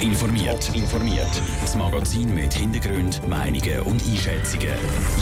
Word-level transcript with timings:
Top 0.00 0.08
informiert. 0.08 0.74
informiert. 0.74 1.42
Das 1.60 1.76
Magazin 1.76 2.34
mit 2.34 2.54
Hintergrund, 2.54 3.26
Meinungen 3.28 3.80
und 3.80 4.02
Einschätzungen. 4.02 4.68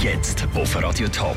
Jetzt 0.01 0.47
auf 0.54 0.83
Radio 0.83 1.08
Top. 1.08 1.37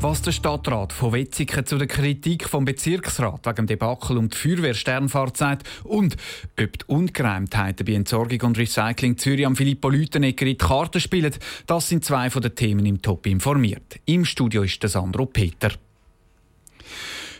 Was 0.00 0.20
der 0.22 0.32
Stadtrat 0.32 0.92
von 0.92 1.12
Wetzikon 1.12 1.64
zu 1.64 1.78
der 1.78 1.86
Kritik 1.86 2.48
vom 2.48 2.64
Bezirksrat 2.64 3.46
wegen 3.46 3.56
dem 3.56 3.66
Debakel 3.68 4.18
um 4.18 4.28
die 4.28 4.36
Feuerwehrsternfahrt 4.36 5.36
sagt 5.36 5.68
und 5.84 6.16
ob 6.60 6.78
die 6.78 6.84
Ungereimtheiten 6.86 7.86
bei 7.86 7.94
Entsorgung 7.94 8.40
und 8.42 8.58
Recycling 8.58 9.16
Zürich 9.16 9.46
am 9.46 9.56
Filippo 9.56 9.88
Lütenegger 9.88 10.46
in 10.46 10.52
die 10.52 10.58
Karten 10.58 11.00
spielen, 11.00 11.34
das 11.66 11.88
sind 11.88 12.04
zwei 12.04 12.28
von 12.28 12.42
den 12.42 12.54
Themen 12.54 12.84
im 12.84 13.00
Top 13.00 13.26
informiert. 13.26 14.00
Im 14.04 14.24
Studio 14.24 14.62
ist 14.62 14.82
der 14.82 14.90
Sandro 14.90 15.26
Peter. 15.26 15.70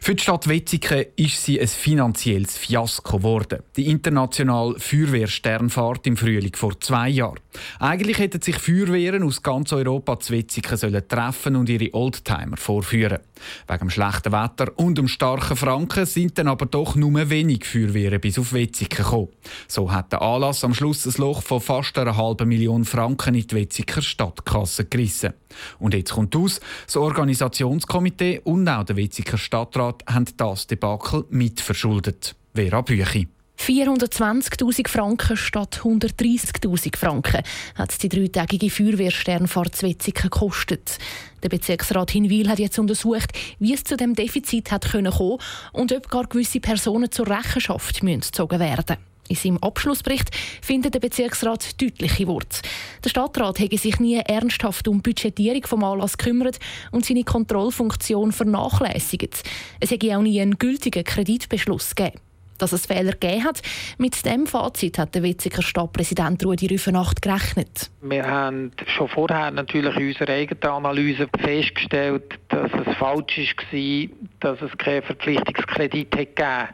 Für 0.05 0.17
die 0.17 0.23
Stadt 0.25 0.49
Wetzikon 0.49 1.05
ist 1.15 1.45
sie 1.45 1.61
ein 1.61 1.69
finanzielles 1.69 2.59
Fiasko 2.59 3.19
geworden. 3.19 3.63
Die 3.77 3.87
internationale 3.89 4.77
Feuerwehrsternfahrt 4.81 6.09
im 6.09 6.17
Frühling 6.17 6.57
vor 6.57 6.81
zwei 6.81 7.09
Jahren. 7.09 7.39
Eigentlich 7.79 8.19
hätten 8.19 8.43
sich 8.43 8.59
Feuerwehren 8.59 9.23
aus 9.23 9.45
ganz 9.45 9.73
Europa 9.73 10.19
zu 10.19 10.33
Wetzikon 10.33 10.77
sollen 10.77 11.07
treffen 11.07 11.55
und 11.55 11.69
ihre 11.69 11.95
Oldtimer 11.95 12.57
vorführen. 12.57 13.21
Wegen 13.69 13.79
dem 13.79 13.91
schlechten 13.91 14.33
Wetter 14.33 14.73
und 14.77 14.99
dem 14.99 15.07
starken 15.07 15.57
Franken 15.57 16.05
sind 16.05 16.37
dann 16.37 16.49
aber 16.49 16.67
doch 16.67 16.97
nur 16.97 17.31
wenig 17.31 17.65
Feuerwehren 17.65 18.21
bis 18.21 18.41
auf 18.41 18.53
Wetzikon 18.53 19.05
gekommen. 19.05 19.29
So 19.69 19.93
hat 19.93 20.11
der 20.11 20.23
Anlass 20.23 20.65
am 20.65 20.75
Schluss 20.75 21.07
ein 21.07 21.15
Loch 21.19 21.43
von 21.43 21.61
fast 21.61 21.97
einer 21.97 22.17
halben 22.17 22.49
Million 22.49 22.85
Franken 22.85 23.37
in 23.37 23.47
die 23.47 23.55
Wetziker 23.55 24.03
Stadtkasse 24.03 24.85
gerissen. 24.85 25.35
Und 25.79 25.95
jetzt 25.95 26.13
kommt 26.13 26.35
aus, 26.35 26.61
das 26.87 26.97
Organisationskomitee 26.97 28.41
und 28.43 28.69
auch 28.69 28.85
der 28.85 28.97
Wetziger 28.97 29.39
Stadtrat 29.39 29.92
haben 30.07 30.27
das 30.37 30.67
Debakel 30.67 31.25
mitverschuldet. 31.31 32.35
Vera 32.55 32.81
Büchi. 32.83 33.29
420.000 33.59 34.89
Franken 34.89 35.37
statt 35.37 35.83
130.000 35.85 36.97
Franken 36.97 37.43
hat 37.77 38.03
die 38.03 38.09
dreitägige 38.09 38.71
Feuerwehrsternfahrt 38.71 39.77
Zwetzigen 39.77 40.23
gekostet. 40.23 40.99
Der 41.45 41.49
Bezirksrat 41.49 42.11
Hinwil 42.11 42.49
hat 42.49 42.59
jetzt 42.59 42.79
untersucht, 42.81 43.31
wie 43.61 43.75
es 43.75 43.85
zu 43.85 43.97
dem 43.97 44.15
Defizit 44.15 44.73
hat 44.73 44.91
kommen 44.91 45.39
und 45.73 45.93
ob 45.93 46.09
gar 46.09 46.27
gewisse 46.27 46.61
Personen 46.61 47.13
zur 47.13 47.29
Rechenschaft 47.29 48.01
gezogen 48.01 48.59
werden 48.59 48.97
müssen. 48.97 49.12
In 49.29 49.37
seinem 49.37 49.59
Abschlussbericht 49.59 50.31
findet 50.61 50.95
der 50.95 51.01
Bezirksrat 51.01 51.81
deutliche 51.81 52.27
Worte. 52.27 52.61
Der 53.05 53.09
Stadtrat 53.09 53.59
hätte 53.61 53.79
sich 53.79 53.99
nie 54.01 54.17
ernsthaft 54.17 54.89
um 54.89 55.03
die 55.03 55.11
Budgetierung 55.11 55.65
vom 55.65 55.85
Anlass 55.85 56.19
gekümmert 56.19 56.59
und 56.91 57.05
seine 57.05 57.25
Kontrollfunktion 57.25 58.33
vernachlässigt. 58.33 59.43
Es 59.81 59.91
hätte 59.91 60.17
auch 60.17 60.23
nie 60.23 60.41
einen 60.41 60.59
gültigen 60.59 61.05
Kreditbeschluss 61.05 61.95
gegeben. 61.95 62.21
Dass 62.59 62.73
es 62.73 62.87
Fehler 62.87 63.13
gegeben 63.13 63.45
hat, 63.45 63.61
mit 63.99 64.25
dem 64.25 64.47
Fazit 64.47 64.99
hat 64.99 65.15
der 65.17 65.25
Witziger 65.25 65.63
Stadtpräsident 65.63 66.45
Rudi 66.45 66.67
Rüfenacht 66.67 67.21
gerechnet. 67.21 67.91
Wir 68.03 68.25
haben 68.25 68.71
schon 68.87 69.09
vorher 69.09 69.51
natürlich 69.51 69.97
in 69.97 70.09
unserer 70.09 70.33
eigenen 70.33 70.63
Analyse 70.63 71.27
festgestellt, 71.41 72.39
dass 72.51 72.71
es 72.73 72.97
falsch 72.99 73.57
war, 73.73 74.09
dass 74.41 74.63
es 74.63 74.79
keinen 74.79 75.03
Verpflichtungskredit 75.03 76.11
gegeben 76.11 76.47
hat 76.47 76.69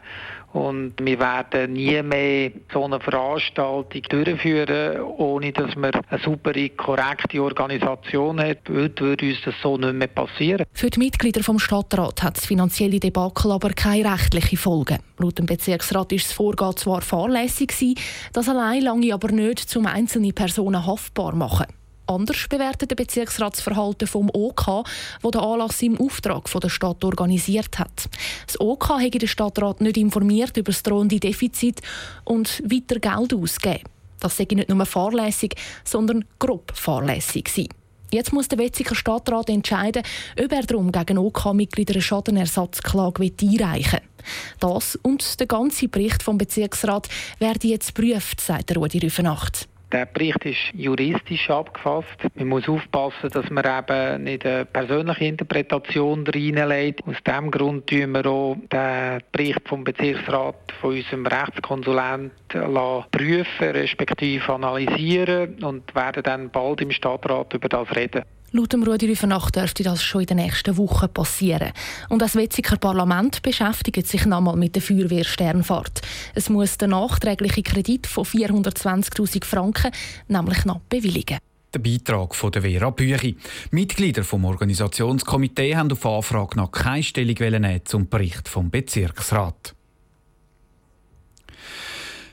und 0.53 0.93
wir 0.99 1.19
werden 1.19 1.73
nie 1.73 2.01
mehr 2.01 2.51
so 2.73 2.85
eine 2.85 2.99
Veranstaltung 2.99 4.01
durchführen, 4.09 5.01
ohne 5.01 5.51
dass 5.51 5.75
wir 5.75 5.91
eine 6.09 6.21
saubere, 6.23 6.69
korrekte 6.69 7.41
Organisation 7.41 8.39
haben. 8.39 8.57
Heute 8.67 9.03
würde 9.03 9.27
uns 9.27 9.37
das 9.45 9.55
so 9.61 9.77
nicht 9.77 9.93
mehr 9.93 10.07
passieren. 10.07 10.65
Für 10.73 10.89
die 10.89 10.99
Mitglieder 10.99 11.43
vom 11.43 11.59
Stadtrat 11.59 12.23
hat 12.23 12.37
das 12.37 12.45
finanzielle 12.45 12.99
Debakel 12.99 13.51
aber 13.51 13.69
keine 13.69 14.11
rechtlichen 14.11 14.57
Folgen. 14.57 14.99
Laut 15.17 15.37
dem 15.37 15.45
Bezirksrat 15.45 16.11
ist 16.13 16.27
das 16.27 16.33
Vorgehen 16.33 16.75
zwar 16.77 17.01
fahrlässig, 17.01 17.95
das 18.33 18.49
allein 18.49 18.81
lange 18.81 19.13
aber 19.13 19.31
nicht 19.31 19.59
zum 19.59 19.85
einzelnen 19.85 20.33
Personen 20.33 20.85
haftbar 20.85 21.35
machen. 21.35 21.67
Anders 22.09 22.47
bewertet 22.49 22.89
der 22.89 22.95
Bezirksrat 22.95 23.53
das 23.53 23.61
Verhalten 23.61 24.07
vom 24.07 24.31
OK, 24.33 24.83
wo 25.21 25.29
der 25.29 25.43
Anlass 25.43 25.79
im 25.83 25.95
Auftrag 25.99 26.49
von 26.49 26.59
der 26.59 26.69
Stadt 26.69 27.03
organisiert 27.03 27.77
hat. 27.77 28.09
Das 28.47 28.59
OK 28.59 28.89
hat 28.89 29.13
den 29.13 29.27
Stadtrat 29.27 29.79
nicht 29.79 29.95
informiert 29.95 30.57
über 30.57 30.71
das 30.71 30.81
drohende 30.81 31.19
Defizit 31.19 31.81
und 32.23 32.63
weiter 32.63 32.99
Geld 32.99 33.33
ausgegeben. 33.33 33.83
Das 34.19 34.37
sei 34.37 34.47
nicht 34.49 34.69
nur 34.69 34.85
fahrlässig, 34.87 35.53
sondern 35.83 36.25
grob 36.39 36.71
fahrlässig 36.75 37.47
sein. 37.47 37.69
Jetzt 38.11 38.33
muss 38.33 38.47
der 38.47 38.57
Wetziger 38.57 38.95
Stadtrat 38.95 39.49
entscheiden, 39.49 40.01
ob 40.43 40.51
er 40.51 40.63
darum 40.63 40.91
gegen 40.91 41.19
OK-Mitglieder 41.19 41.93
eine 41.93 42.01
Schadenersatzklage 42.01 43.21
einreichen 43.21 43.99
will. 43.99 44.25
Das 44.59 44.97
und 45.03 45.39
der 45.39 45.45
ganze 45.45 45.87
Bericht 45.87 46.23
vom 46.23 46.39
Bezirksrat 46.39 47.07
werden 47.37 47.69
jetzt 47.69 47.93
geprüft, 47.93 48.41
sagt 48.41 48.75
Rudi 48.75 48.97
Rüfenacht. 48.97 49.69
Der 49.91 50.05
Bericht 50.05 50.45
ist 50.45 50.71
juristisch 50.73 51.49
abgefasst. 51.49 52.27
Man 52.35 52.49
muss 52.49 52.69
aufpassen, 52.69 53.31
dass 53.31 53.49
man 53.49 53.65
eben 53.65 54.23
nicht 54.23 54.45
eine 54.45 54.65
persönliche 54.65 55.25
Interpretation 55.25 56.27
reinlegt. 56.27 57.01
Aus 57.07 57.15
diesem 57.25 57.49
Grund 57.49 57.87
prüfen 57.87 58.11
wir 58.11 58.25
auch 58.27 58.55
den 58.71 59.23
Bericht 59.31 59.67
vom 59.67 59.83
Bezirksrat 59.83 60.73
von 60.79 60.91
unserem 60.91 61.25
Rechtskonsulent 61.25 62.31
prüfen, 62.49 63.69
respektive 63.71 64.53
analysieren 64.53 65.63
und 65.63 65.95
werden 65.95 66.21
dann 66.21 66.51
bald 66.51 66.81
im 66.81 66.91
Stadtrat 66.91 67.51
über 67.55 67.67
das 67.67 67.95
reden. 67.95 68.23
Laut 68.51 68.73
dem 68.73 68.83
Rudi 68.83 69.07
Rüfenacht 69.07 69.55
dürfte 69.55 69.83
das 69.83 70.01
schon 70.01 70.21
in 70.21 70.27
den 70.27 70.37
nächsten 70.37 70.75
Wochen 70.77 71.07
passieren. 71.09 71.71
Und 72.09 72.21
das 72.21 72.35
Wetziger 72.35 72.77
Parlament 72.77 73.43
beschäftigt 73.43 74.07
sich 74.07 74.25
nochmal 74.25 74.55
mit 74.55 74.75
der 74.75 74.81
Feuerwehrsternfahrt. 74.81 76.01
Es 76.33 76.49
muss 76.49 76.77
den 76.77 76.89
nachträglichen 76.89 77.63
Kredit 77.63 78.07
von 78.07 78.25
420.000 78.25 79.45
Franken 79.45 79.91
nämlich 80.27 80.65
noch 80.65 80.79
bewilligen. 80.89 81.37
Der 81.71 81.79
Beitrag 81.79 82.33
von 82.33 82.51
der 82.51 82.63
Vera 82.63 82.89
Büchi. 82.89 83.37
Mitglieder 83.69 84.23
vom 84.23 84.45
Organisationskomitee 84.45 85.75
haben 85.75 85.91
auf 85.91 86.03
Anfrage 86.03 86.57
noch 86.57 86.71
keine 86.71 87.03
Stellung 87.03 87.35
nehmen 87.37 87.81
zum 87.85 88.09
Bericht 88.09 88.49
vom 88.49 88.71
Bezirksrat. 88.71 89.75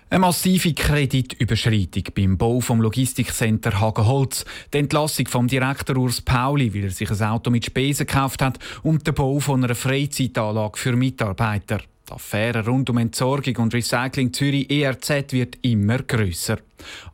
Eine 0.09 0.21
massive 0.21 0.73
Kreditüberschreitung 0.73 2.05
beim 2.15 2.39
Bau 2.39 2.61
vom 2.61 2.81
Logistikcenter 2.81 3.81
Hagenholz, 3.81 4.45
die 4.73 4.79
Entlassung 4.79 5.27
vom 5.27 5.49
Direktor 5.49 5.97
Urs 5.97 6.21
Pauli, 6.21 6.73
weil 6.73 6.85
er 6.85 6.91
sich 6.91 7.11
ein 7.11 7.23
Auto 7.23 7.51
mit 7.51 7.65
Spesen 7.65 8.07
gekauft 8.07 8.41
hat, 8.41 8.61
und 8.85 9.05
der 9.05 9.11
Bau 9.11 9.41
von 9.41 9.65
einer 9.65 9.75
Freizeitanlage 9.75 10.79
für 10.79 10.95
Mitarbeiter. 10.95 11.81
Die 12.09 12.13
Affäre 12.13 12.65
rund 12.65 12.89
um 12.89 12.99
Entsorgung 12.99 13.57
und 13.57 13.75
Recycling 13.75 14.33
Zürich 14.33 14.71
ERZ 14.71 15.33
wird 15.33 15.59
immer 15.63 15.99
grösser. 15.99 16.59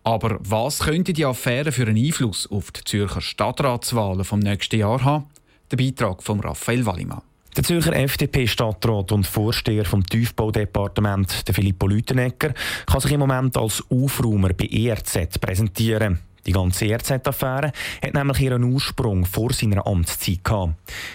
Aber 0.05 0.39
was 0.41 0.81
könnte 0.81 1.15
die 1.15 1.25
Affäre 1.25 1.73
für 1.73 1.87
einen 1.87 1.97
Einfluss 1.97 2.47
auf 2.51 2.73
die 2.73 2.85
Zürcher 2.85 3.23
Stadtratswahlen 3.23 4.25
vom 4.25 4.41
nächsten 4.41 4.79
Jahr 4.79 5.03
haben? 5.03 5.31
Der 5.71 5.79
Beitrag 5.79 6.23
von 6.23 6.41
Raphael 6.41 6.85
Wallimann. 6.85 7.23
Der 7.55 7.65
Zürcher 7.65 7.95
FDP-Stadtrat 7.95 9.13
und 9.13 9.27
Vorsteher 9.27 9.85
vom 9.85 10.07
Tiefbaudepartement, 10.07 11.45
Filippo 11.53 11.87
Lütenegger, 11.87 12.55
kann 12.87 13.01
sich 13.01 13.13
im 13.13 13.21
Moment 13.21 13.59
als 13.59 13.85
Aufräumer 13.91 14.55
bei 14.55 14.67
ERZ 14.67 15.39
präsentieren. 15.39 16.19
Die 16.47 16.53
ganze 16.53 16.87
ERZ-Affäre 16.87 17.73
hat 18.03 18.15
nämlich 18.15 18.41
ihren 18.41 18.65
Ursprung 18.65 19.25
vor 19.25 19.53
seiner 19.53 19.87
Amtszeit 19.87 20.43
gehabt. 20.43 20.75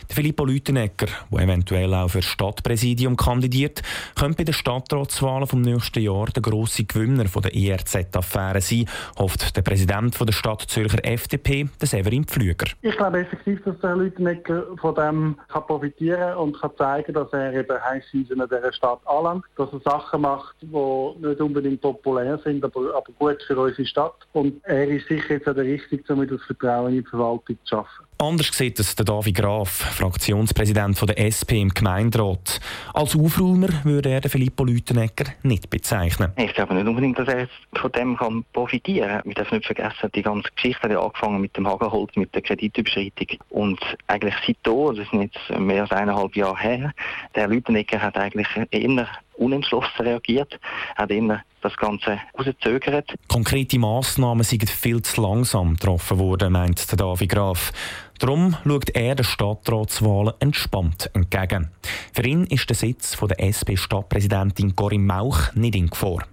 Filippo 0.09 0.45
Lütenegger, 0.45 1.07
der 1.31 1.39
eventuell 1.41 1.93
auch 1.93 2.09
für 2.09 2.19
das 2.19 2.27
Stadtpräsidium 2.27 3.17
kandidiert, 3.17 3.81
könnte 4.17 4.37
bei 4.37 4.43
den 4.45 4.53
Stadtratswahlen 4.53 5.47
vom 5.47 5.61
nächsten 5.61 5.99
Jahr 5.99 6.27
der 6.27 6.41
grosse 6.41 6.85
Gewinner 6.85 7.25
der 7.25 7.53
ERZ-Affäre 7.53 8.61
sein, 8.61 8.85
hofft 9.19 9.55
der 9.57 9.61
Präsident 9.61 10.17
der 10.19 10.31
Stadt 10.31 10.61
Zürcher 10.61 11.03
FDP, 11.03 11.67
der 11.79 11.87
Severin 11.87 12.23
Pflüger. 12.23 12.67
Ich 12.81 12.95
glaube 12.95 13.19
effektiv, 13.19 13.61
dass 13.63 13.79
der 13.79 13.95
Lütenegger 13.95 14.65
von 14.79 14.95
dem 14.95 15.37
kann 15.49 15.67
profitieren 15.67 16.37
und 16.37 16.59
kann 16.59 16.71
zeigen, 16.77 17.13
dass 17.13 17.31
er 17.33 17.53
eben 17.53 17.77
Heißeisen 17.83 18.41
in 18.41 18.47
dieser 18.49 18.73
Stadt 18.73 18.99
anlangt, 19.05 19.45
dass 19.57 19.71
er 19.73 19.79
Sachen 19.81 20.21
macht, 20.21 20.55
die 20.61 20.67
nicht 20.67 21.41
unbedingt 21.41 21.81
populär 21.81 22.39
sind, 22.43 22.63
aber, 22.63 22.95
aber 22.95 23.11
gut 23.19 23.43
für 23.45 23.59
unsere 23.59 23.85
Stadt. 23.85 24.15
Und 24.33 24.63
er 24.63 24.87
ist 24.87 25.09
sicher 25.17 25.35
jetzt 25.35 25.47
auch 25.47 25.53
der 25.53 25.65
Richtung, 25.65 25.99
um 26.09 26.27
das 26.27 26.41
Vertrauen 26.43 26.93
in 26.93 27.03
die 27.03 27.09
Verwaltung 27.09 27.57
zu 27.63 27.75
schaffen. 27.75 28.05
Anders 28.19 28.47
sieht 28.51 28.79
es 28.79 28.95
der 28.95 29.05
David 29.05 29.35
Graf, 29.35 29.69
Fraktionspräsident 29.69 30.99
der 31.07 31.19
SP 31.21 31.61
im 31.61 31.69
Gemeinderat. 31.69 32.59
Als 32.95 33.15
Aufräumer 33.15 33.67
würde 33.83 34.09
er 34.09 34.21
den 34.21 34.31
Filippo 34.31 34.63
Lütenegger 34.63 35.25
nicht 35.43 35.69
bezeichnen. 35.69 36.31
Ich 36.35 36.53
glaube 36.55 36.73
nicht 36.73 36.87
unbedingt, 36.87 37.19
dass 37.19 37.27
er 37.27 37.47
von 37.75 37.91
dem 37.91 38.17
kann 38.17 38.43
profitieren 38.53 39.09
kann. 39.09 39.21
Wir 39.25 39.35
dürfen 39.35 39.55
nicht 39.57 39.67
vergessen, 39.67 40.09
die 40.15 40.23
ganze 40.23 40.49
Geschichte 40.55 40.89
hat 40.89 40.97
angefangen 40.97 41.41
mit 41.41 41.55
dem 41.55 41.67
Hagenholz, 41.67 42.15
mit 42.15 42.33
der 42.33 42.41
Kreditüberschreitung. 42.41 43.37
Und 43.49 43.79
eigentlich 44.07 44.33
seitdem, 44.47 44.95
das 44.95 45.05
ist 45.05 45.13
jetzt 45.13 45.59
mehr 45.59 45.83
als 45.83 45.91
eineinhalb 45.91 46.35
Jahre 46.35 46.57
her, 46.57 46.93
der 47.35 47.47
Lütenegger 47.47 48.01
hat 48.01 48.17
eigentlich 48.17 48.47
eher 48.71 49.07
unentschlossen 49.37 50.01
reagiert, 50.05 50.59
hat 50.95 51.11
immer 51.11 51.43
das 51.61 51.75
Ganze 51.77 52.19
rausgezögert. 52.37 53.13
Konkrete 53.27 53.79
Massnahmen 53.79 54.43
sind 54.43 54.69
viel 54.69 55.01
zu 55.01 55.21
langsam 55.21 55.73
getroffen 55.73 56.19
worden, 56.19 56.53
meint 56.53 56.89
der 56.91 56.97
David 56.97 57.29
Graf. 57.29 57.71
Darum 58.19 58.55
schaut 58.63 58.89
er 58.95 59.15
den 59.15 59.23
Stadtratswahlen 59.23 60.33
entspannt 60.39 61.09
entgegen. 61.13 61.69
Für 62.13 62.25
ihn 62.25 62.45
ist 62.45 62.69
der 62.69 62.75
Sitz 62.75 63.15
von 63.15 63.27
der 63.27 63.39
SP-Stadtpräsidentin 63.43 64.75
Corinne 64.75 65.05
Mauch 65.05 65.53
nicht 65.53 65.75
in 65.75 65.87
Gefahr. 65.87 66.25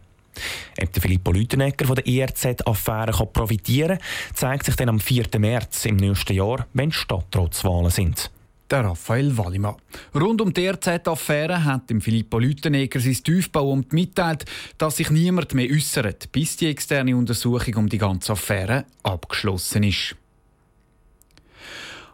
Ob 0.80 0.92
der 0.92 1.02
Filippo 1.02 1.32
Lütenegger 1.32 1.86
von 1.86 1.94
der 1.96 2.06
ERZ-Affäre 2.06 3.26
profitieren 3.26 3.98
kann, 3.98 4.34
zeigt 4.34 4.66
sich 4.66 4.76
dann 4.76 4.88
am 4.88 5.00
4. 5.00 5.26
März 5.38 5.84
im 5.84 5.96
nächsten 5.96 6.34
Jahr, 6.34 6.66
wenn 6.72 6.90
Stadtratswahlen 6.90 7.90
sind. 7.90 8.30
Der 8.74 8.86
Raphael 8.86 9.38
Wallimann. 9.38 9.76
Rund 10.16 10.40
um 10.40 10.52
die 10.52 10.66
RZ-Affäre 10.66 11.62
hat 11.62 11.90
dem 11.90 12.00
Filippo 12.00 12.40
Lütenegger 12.40 12.98
sein 12.98 13.14
Tiefbauamt 13.14 13.92
mitteilt, 13.92 14.46
dass 14.78 14.96
sich 14.96 15.10
niemand 15.10 15.54
mehr 15.54 15.70
äußert, 15.70 16.32
bis 16.32 16.56
die 16.56 16.66
externe 16.66 17.16
Untersuchung 17.16 17.76
um 17.76 17.88
die 17.88 17.98
ganze 17.98 18.32
Affäre 18.32 18.84
abgeschlossen 19.04 19.84
ist. 19.84 20.16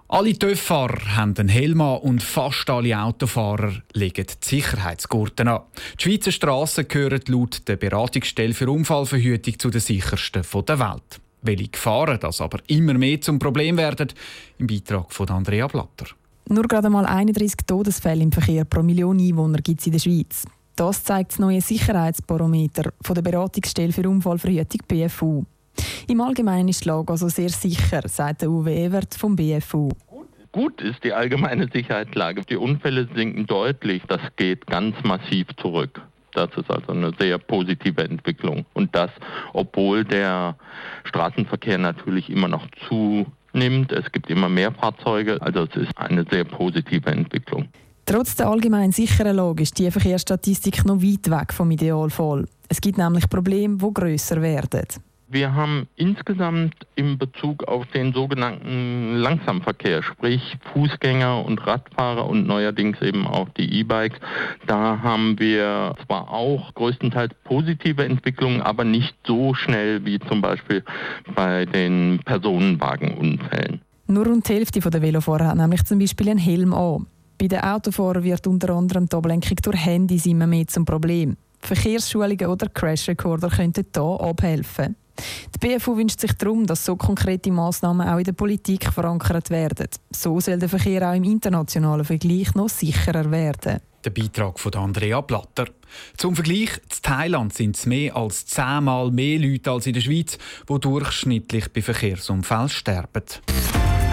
Alle 0.09 0.39
TÜV-Fahrer 0.39 1.17
haben 1.17 1.35
einen 1.39 1.49
Helm 1.49 1.81
an 1.81 2.01
und 2.01 2.23
fast 2.23 2.69
alle 2.69 3.01
Autofahrer 3.01 3.81
legen 3.95 4.27
die 4.27 4.47
Sicherheitsgurten 4.47 5.49
an. 5.49 5.63
Die 5.99 6.03
Schweizer 6.03 6.31
Strassen 6.31 6.87
gehören 6.87 7.23
laut 7.29 7.67
der 7.69 7.77
Beratungsstelle 7.77 8.53
für 8.53 8.71
Unfallverhütung 8.71 9.59
zu 9.59 9.71
den 9.71 9.81
sichersten 9.81 10.43
der 10.69 10.79
Welt. 10.79 11.21
Welche 11.41 11.69
Gefahren 11.69 12.21
das 12.21 12.43
aber 12.43 12.59
immer 12.67 12.93
mehr 12.93 13.19
zum 13.19 13.39
Problem 13.39 13.79
werden, 13.79 14.13
im 14.59 14.67
Beitrag 14.67 15.11
von 15.11 15.31
Andrea 15.31 15.67
Blatter. 15.67 16.20
Nur 16.53 16.65
gerade 16.65 16.91
mal 16.91 17.07
31 17.07 17.65
Todesfälle 17.65 18.25
im 18.25 18.33
Verkehr 18.33 18.65
pro 18.65 18.83
Million 18.83 19.21
Einwohner 19.21 19.59
gibt 19.59 19.79
es 19.79 19.87
in 19.87 19.93
der 19.93 20.01
Schweiz. 20.01 20.45
Das 20.75 21.05
zeigt 21.05 21.31
das 21.31 21.39
neue 21.39 21.61
Sicherheitsbarometer 21.61 22.91
von 23.03 23.15
der 23.15 23.23
Beratungsstelle 23.23 23.93
für 23.93 24.09
Unfallverhütung 24.09 24.81
BFU. 24.89 25.45
Im 26.09 26.21
Allgemeinen 26.21 26.71
ist 26.71 26.85
die 26.85 26.89
Lage 26.89 27.13
also 27.13 27.29
sehr 27.29 27.51
sicher, 27.51 28.03
sagt 28.09 28.43
der 28.43 28.51
Uwe 28.51 28.73
Ewert 28.73 29.15
vom 29.15 29.37
BFU. 29.37 29.91
Gut 30.51 30.81
ist 30.81 31.05
die 31.05 31.13
allgemeine 31.13 31.69
Sicherheitslage. 31.73 32.43
Die 32.43 32.57
Unfälle 32.57 33.09
sinken 33.15 33.47
deutlich. 33.47 34.03
Das 34.09 34.21
geht 34.35 34.67
ganz 34.67 34.97
massiv 35.05 35.47
zurück. 35.63 36.03
Das 36.33 36.51
ist 36.57 36.69
also 36.69 36.91
eine 36.91 37.13
sehr 37.21 37.39
positive 37.39 38.03
Entwicklung. 38.03 38.67
Und 38.73 38.93
das, 38.97 39.11
obwohl 39.53 40.05
der 40.05 40.57
Straßenverkehr 41.05 41.79
natürlich 41.79 42.29
immer 42.29 42.49
noch 42.49 42.67
zunimmt. 43.53 43.93
Es 43.93 44.11
gibt 44.13 44.31
immer 44.31 44.49
mehr 44.49 44.73
Fahrzeuge. 44.73 45.41
Also 45.41 45.65
es 45.65 45.77
ist 45.77 45.97
eine 45.97 46.25
sehr 46.31 46.45
positive 46.45 47.11
Entwicklung. 47.11 47.69
Trotz 48.07 48.35
der 48.35 48.49
allgemein 48.49 48.93
sicheren 48.93 49.37
Lage 49.37 49.63
ist 49.63 49.79
die 49.79 49.91
Verkehrsstatistik 49.91 50.85
noch 50.85 51.03
weit 51.03 51.31
weg 51.31 51.53
vom 51.53 51.71
Idealfall. 51.71 52.47
Es 52.69 52.81
gibt 52.81 52.99
nämlich 52.99 53.29
Probleme, 53.29 53.77
die 53.77 53.95
grösser 53.95 54.43
werden. 54.43 54.87
Wir 55.33 55.55
haben 55.55 55.87
insgesamt 55.95 56.75
in 56.97 57.17
Bezug 57.17 57.63
auf 57.69 57.87
den 57.95 58.13
sogenannten 58.13 59.15
Langsamverkehr, 59.15 60.03
sprich 60.03 60.57
Fußgänger 60.73 61.45
und 61.45 61.65
Radfahrer 61.65 62.29
und 62.29 62.49
neuerdings 62.49 63.01
eben 63.01 63.29
auch 63.29 63.49
die 63.51 63.79
E-Bikes, 63.79 64.19
da 64.67 64.99
haben 65.01 65.39
wir 65.39 65.95
zwar 66.05 66.33
auch 66.33 66.75
größtenteils 66.75 67.33
positive 67.45 68.05
Entwicklungen, 68.05 68.61
aber 68.61 68.83
nicht 68.83 69.15
so 69.25 69.55
schnell 69.55 70.05
wie 70.05 70.19
zum 70.19 70.41
Beispiel 70.41 70.83
bei 71.37 71.65
den 71.65 72.19
Personenwagenunfällen. 72.25 73.83
Nur 74.09 74.27
rund 74.27 74.49
die 74.49 74.55
Hälfte 74.55 74.81
der 74.81 75.01
Velofahrer 75.01 75.47
hat 75.47 75.57
nämlich 75.57 75.85
zum 75.85 76.01
Beispiel 76.01 76.31
einen 76.31 76.41
Helm 76.41 76.75
an. 76.75 77.07
Bei 77.39 77.47
den 77.47 77.61
Autofahrern 77.61 78.25
wird 78.25 78.49
unter 78.49 78.71
anderem 78.71 79.09
die 79.09 79.15
Ablenkung 79.15 79.59
durch 79.63 79.87
Handys 79.87 80.27
immer 80.27 80.49
mehr 80.49 80.67
zum 80.67 80.85
Problem. 80.85 81.37
Verkehrsschulungen 81.61 82.47
oder 82.47 82.69
Crash-Recorder 82.69 83.49
könnten 83.49 83.87
hier 83.95 84.03
abhelfen. 84.03 84.97
Die 85.55 85.59
BFU 85.59 85.97
wünscht 85.97 86.21
sich 86.21 86.33
darum, 86.33 86.67
dass 86.67 86.85
so 86.85 86.97
konkrete 86.97 87.51
Massnahmen 87.51 88.09
auch 88.09 88.19
in 88.19 88.25
der 88.25 88.33
Politik 88.33 88.93
verankert 88.93 89.51
werden. 89.51 89.89
So 90.11 90.41
soll 90.41 90.59
der 90.59 90.69
Verkehr 90.69 91.09
auch 91.09 91.15
im 91.15 91.25
internationalen 91.25 92.05
Vergleich 92.05 92.55
noch 92.55 92.69
sicherer 92.69 93.31
werden. 93.31 93.81
Der 94.05 94.11
Beitrag 94.11 94.59
von 94.59 94.75
Andrea 94.75 95.21
Blatter. 95.21 95.67
Zum 96.17 96.35
Vergleich, 96.35 96.71
in 96.77 97.03
Thailand 97.03 97.53
sind 97.53 97.77
es 97.77 97.85
mehr 97.85 98.17
als 98.17 98.47
zehnmal 98.47 99.11
mehr 99.11 99.39
Leute 99.39 99.71
als 99.71 99.87
in 99.87 99.93
der 99.93 100.01
Schweiz, 100.01 100.39
die 100.69 100.81
durchschnittlich 100.81 101.71
bei 101.73 101.83
Verkehrsunfällen 101.83 102.69
sterben. 102.71 103.25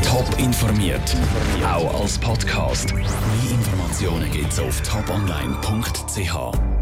Top 0.04 0.28
informiert, 0.40 1.16
auch 1.64 2.02
als 2.02 2.18
Podcast. 2.18 2.94
Mehr 2.94 3.06
Informationen 3.50 4.32
gibt 4.32 4.52
es 4.52 4.60
auf 4.60 4.82
toponline.ch. 4.82 6.77